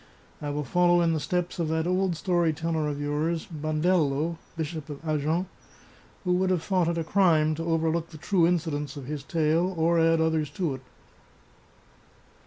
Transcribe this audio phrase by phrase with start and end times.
[0.41, 4.39] I will follow in the steps of that old story teller of yours, Ban dello,
[4.57, 5.45] Bishop of Agen,
[6.23, 9.75] who would have thought it a crime to overlook the true incidents of his tale,
[9.77, 10.81] or add others to it."